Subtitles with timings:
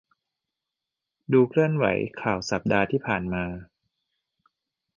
[1.33, 1.85] ดูเคลื่อนไหว
[2.21, 3.23] ข่าวสัปดาห์ที่ผ่าน